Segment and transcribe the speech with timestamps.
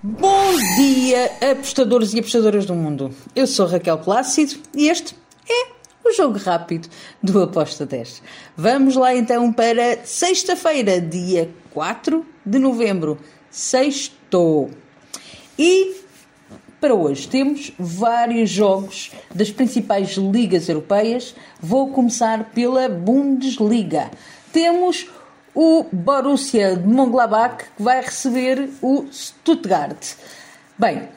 [0.00, 3.12] Bom dia, apostadores e apostadoras do mundo.
[3.34, 5.16] Eu sou Raquel Plácido e este
[5.50, 5.66] é
[6.08, 6.88] o jogo rápido
[7.20, 8.22] do Aposta 10.
[8.56, 13.18] Vamos lá então para sexta-feira, dia 4 de novembro.
[13.50, 14.70] Sextou.
[15.58, 15.96] E
[16.80, 21.34] para hoje temos vários jogos das principais ligas europeias.
[21.60, 24.12] Vou começar pela Bundesliga.
[24.52, 25.08] Temos
[25.58, 30.14] o Borussia de Mönchengladbach vai receber o Stuttgart.
[30.78, 31.08] Bem,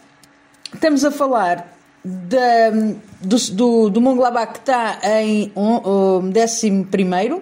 [0.73, 1.71] estamos a falar
[2.03, 7.41] do, do, do Mönchengladbach que está em um, um, 11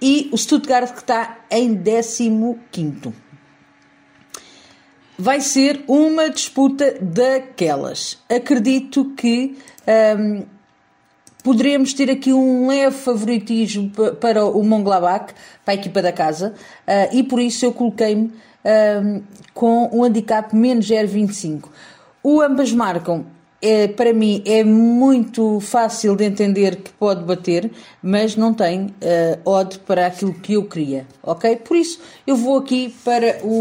[0.00, 3.12] e o Stuttgart que está em 15
[5.18, 8.22] vai ser uma disputa daquelas.
[8.30, 9.58] Acredito que
[11.46, 15.32] poderemos ter aqui um leve favoritismo para o Mönchengladbach,
[15.64, 16.52] para a equipa da casa,
[16.88, 18.32] uh, e por isso eu coloquei-me
[18.64, 19.22] um,
[19.54, 21.68] com um handicap menos 0,25.
[22.20, 23.24] O ambas marcam,
[23.62, 27.70] é, para mim é muito fácil de entender que pode bater,
[28.02, 31.54] mas não tem uh, odd para aquilo que eu queria, ok?
[31.58, 33.60] Por isso eu vou aqui para o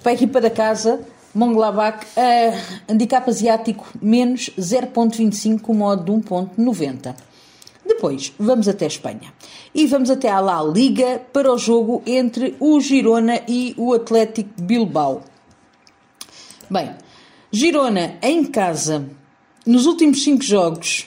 [0.00, 1.00] para a equipa da casa,
[1.38, 7.14] Mönchengladbach, uh, handicap asiático menos 0.25 com modo de 1.90.
[7.86, 9.32] Depois, vamos até Espanha.
[9.72, 14.50] E vamos até à La Liga para o jogo entre o Girona e o Atlético
[14.60, 15.22] Bilbao.
[16.68, 16.96] Bem,
[17.52, 19.08] Girona em casa,
[19.64, 21.06] nos últimos 5 jogos,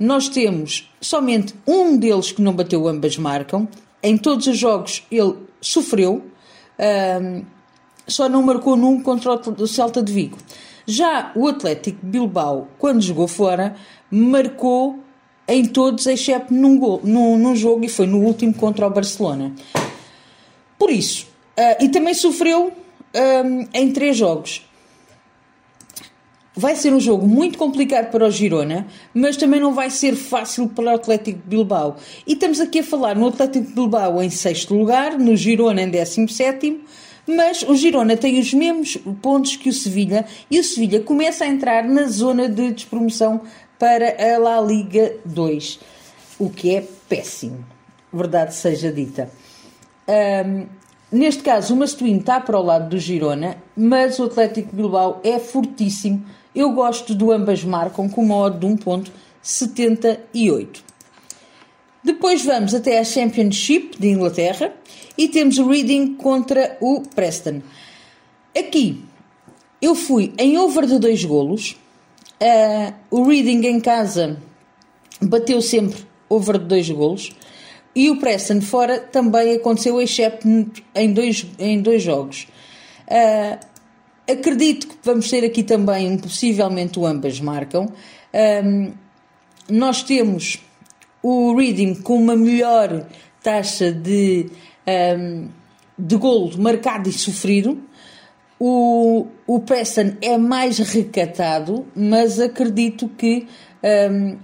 [0.00, 3.68] nós temos somente um deles que não bateu, ambas marcam.
[4.02, 6.24] Em todos os jogos ele sofreu.
[6.78, 7.53] Uh,
[8.06, 10.38] só não marcou num contra o Celta de Vigo.
[10.86, 13.74] Já o Atlético Bilbao, quando jogou fora,
[14.10, 14.98] marcou
[15.48, 19.52] em todos, exceto num, gol, num, num jogo, e foi no último contra o Barcelona.
[20.78, 21.26] Por isso,
[21.58, 22.72] uh, e também sofreu
[23.14, 24.66] um, em três jogos.
[26.56, 30.68] Vai ser um jogo muito complicado para o Girona, mas também não vai ser fácil
[30.68, 31.96] para o Atlético Bilbao.
[32.24, 36.28] E estamos aqui a falar no Atlético Bilbao em sexto lugar, no Girona em décimo
[36.28, 36.80] sétimo,
[37.26, 41.48] mas o Girona tem os mesmos pontos que o Sevilha e o Sevilha começa a
[41.48, 43.40] entrar na zona de despromoção
[43.78, 45.80] para a La Liga 2,
[46.38, 47.64] o que é péssimo,
[48.12, 49.30] verdade seja dita.
[50.08, 50.66] Um,
[51.10, 55.38] neste caso, o Mastuíno está para o lado do Girona, mas o Atlético Bilbao é
[55.38, 56.24] fortíssimo.
[56.54, 60.82] Eu gosto do ambas marcam com uma odd de 1.78.
[62.04, 64.74] Depois vamos até a Championship de Inglaterra
[65.16, 67.62] e temos o Reading contra o Preston.
[68.54, 69.02] Aqui
[69.80, 71.76] eu fui em over de dois golos.
[72.38, 74.38] Uh, o Reading em casa
[75.18, 77.32] bateu sempre over de dois golos.
[77.94, 80.46] E o Preston fora também aconteceu, exceto
[80.94, 82.46] em dois, em dois jogos.
[83.08, 83.58] Uh,
[84.30, 87.90] acredito que vamos ter aqui também, possivelmente, o ambas marcam.
[88.62, 88.92] Um,
[89.70, 90.58] nós temos
[91.24, 93.06] o Reading com uma melhor
[93.42, 94.50] taxa de
[95.18, 95.48] um,
[95.98, 97.82] de golo marcado e sofrido.
[98.60, 103.46] O, o Preston é mais recatado, mas acredito que
[104.12, 104.36] um,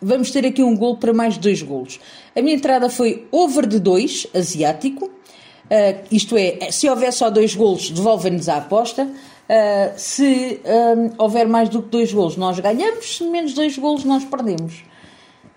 [0.00, 2.00] vamos ter aqui um golo para mais dois golos.
[2.34, 5.04] A minha entrada foi over de dois, asiático.
[5.04, 9.04] Uh, isto é, se houver só dois golos, devolvem-nos a aposta.
[9.04, 13.18] Uh, se um, houver mais do que dois golos, nós ganhamos.
[13.18, 14.91] Se menos dois golos, nós perdemos.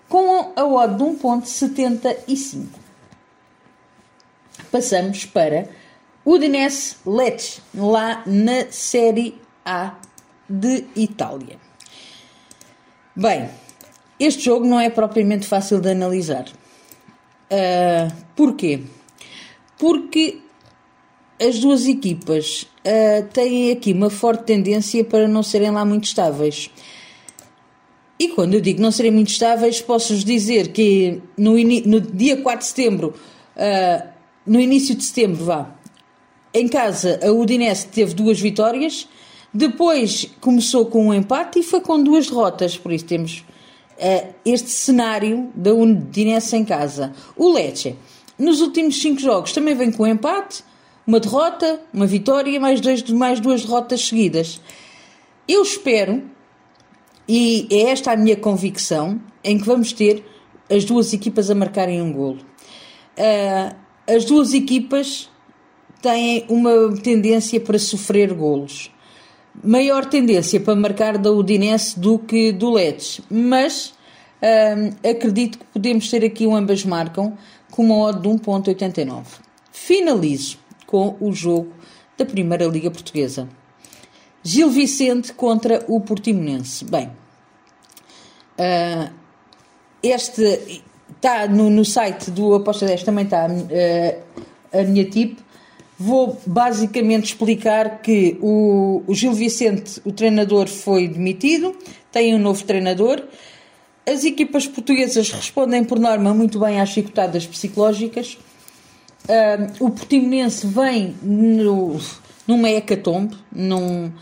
[0.08, 2.86] Com a odd de 1.75
[4.70, 5.68] passamos para
[6.24, 9.94] Udinese Lecce, lá na Série A
[10.48, 11.56] de Itália.
[13.14, 13.48] Bem,
[14.18, 16.46] este jogo não é propriamente fácil de analisar.
[17.50, 18.82] Uh, porquê?
[19.78, 20.40] Porque
[21.40, 26.70] as duas equipas uh, têm aqui uma forte tendência para não serem lá muito estáveis.
[28.18, 32.60] E quando eu digo não serem muito estáveis, posso-vos dizer que no, no, dia 4
[32.60, 33.14] de setembro
[33.56, 34.08] uh,
[34.46, 35.70] no início de setembro, vá.
[36.54, 39.06] Em casa, a Udinese teve duas vitórias,
[39.52, 43.44] depois começou com um empate e foi com duas derrotas, por isso temos
[43.98, 47.12] uh, este cenário da Udinese em casa.
[47.36, 47.96] O Lecce,
[48.38, 50.64] nos últimos cinco jogos, também vem com um empate,
[51.06, 54.60] uma derrota, uma vitória, mais, dois, mais duas derrotas seguidas.
[55.46, 56.22] Eu espero,
[57.28, 60.24] e é esta a minha convicção, em que vamos ter
[60.70, 62.38] as duas equipas a marcarem um golo.
[63.18, 63.74] Uh,
[64.08, 65.28] as duas equipas
[66.00, 68.90] têm uma tendência para sofrer golos.
[69.64, 73.94] Maior tendência para marcar da Udinese do que do Leeds, mas
[74.42, 77.36] hum, acredito que podemos ter aqui um ambas marcam
[77.70, 79.24] com uma odd de 1.89.
[79.72, 81.72] Finalizo com o jogo
[82.16, 83.48] da Primeira Liga Portuguesa.
[84.46, 86.84] Gil Vicente contra o Portimonense.
[86.84, 87.08] Bem,
[88.60, 89.12] uh,
[90.00, 90.82] este
[91.16, 95.40] está no, no, site do Aposta 10 também está uh, a minha tip.
[95.98, 101.76] Vou basicamente explicar que o, o Gil Vicente, o treinador, foi demitido,
[102.12, 103.24] tem um novo treinador.
[104.08, 108.38] As equipas portuguesas respondem, por norma, muito bem às chicotadas psicológicas.
[109.24, 111.98] Uh, o Portimonense vem no,
[112.46, 114.12] numa hecatombe, num,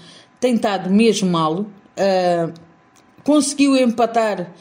[0.41, 1.61] tem estado mesmo mal.
[1.61, 2.53] Uh,
[3.23, 4.53] conseguiu empatar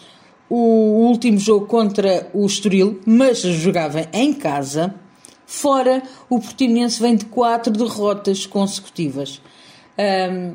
[0.50, 4.94] o último jogo contra o Estoril, mas jogava em casa.
[5.46, 9.42] Fora, o Portimonense vem de quatro derrotas consecutivas.
[9.98, 10.54] Um,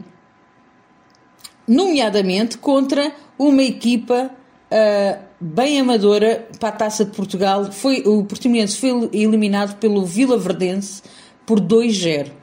[1.67, 4.31] nomeadamente contra uma equipa
[4.73, 7.71] uh, bem amadora para a Taça de Portugal.
[7.71, 11.03] Foi, o Portimonense foi eliminado pelo Vila Verdense
[11.45, 12.38] por 2-0.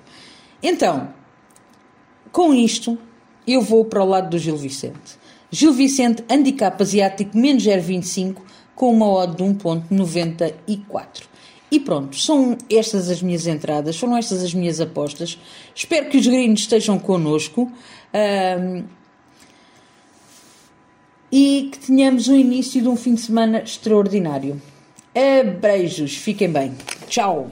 [0.61, 1.13] Então,
[2.31, 2.97] com isto,
[3.47, 5.17] eu vou para o lado do Gil Vicente.
[5.51, 8.37] Gil Vicente, handicap asiático, menos 0,25,
[8.75, 11.23] com uma odd de 1,94.
[11.71, 15.39] E pronto, são estas as minhas entradas, foram estas as minhas apostas.
[15.73, 17.71] Espero que os gringos estejam connosco
[18.13, 18.83] um,
[21.31, 24.61] e que tenhamos o início de um fim de semana extraordinário.
[25.13, 26.73] Abreijos, fiquem bem.
[27.07, 27.51] Tchau!